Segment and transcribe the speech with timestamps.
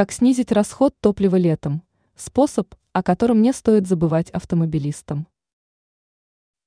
[0.00, 1.82] Как снизить расход топлива летом?
[2.16, 5.26] Способ, о котором не стоит забывать автомобилистам.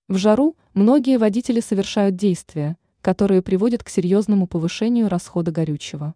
[0.08, 6.13] В жару многие водители совершают действия, которые приводят к серьезному повышению расхода горючего.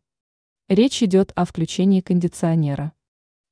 [0.69, 2.93] Речь идет о включении кондиционера.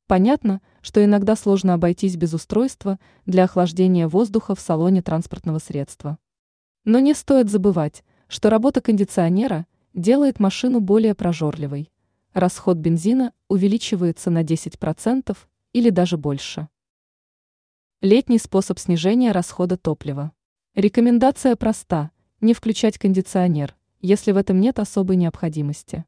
[0.06, 6.20] Понятно, что иногда сложно обойтись без устройства для охлаждения воздуха в салоне транспортного средства.
[6.84, 11.90] Но не стоит забывать, что работа кондиционера делает машину более прожорливой.
[12.36, 15.38] Расход бензина увеличивается на 10%
[15.72, 16.68] или даже больше.
[18.02, 20.34] Летний способ снижения расхода топлива.
[20.74, 26.04] Рекомендация проста– не включать кондиционер, если в этом нет особой необходимости.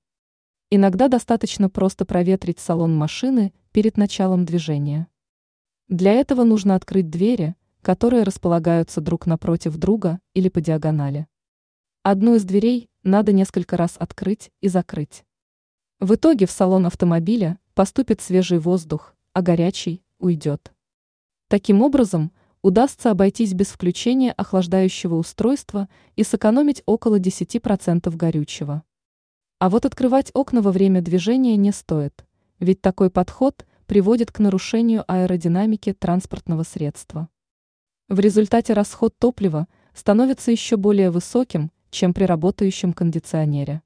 [0.69, 5.07] Иногда достаточно просто проветрить салон машины перед началом движения.
[5.87, 11.25] Для этого нужно открыть двери, которые располагаются друг напротив друга или по диагонали.
[12.03, 15.23] Одну из дверей надо несколько раз открыть и закрыть.
[15.99, 20.71] В итоге в салон автомобиля поступит свежий воздух, а горячий уйдет.
[21.47, 28.83] Таким образом, удастся обойтись без включения охлаждающего устройства и сэкономить около 10% горючего.
[29.57, 32.27] А вот открывать окна во время движения не стоит,
[32.59, 37.27] ведь такой подход приводит к нарушению аэродинамики транспортного средства.
[38.07, 43.81] В результате расход топлива становится еще более высоким, чем при работающем кондиционере.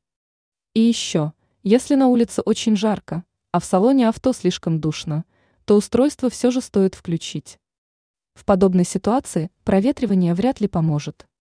[0.74, 1.32] И еще,
[1.64, 5.26] если на улице очень жарко, а в салоне авто слишком душно,
[5.66, 7.60] то устройство все же стоит включить.
[8.34, 11.28] В подобной ситуации проветривание вряд ли поможет.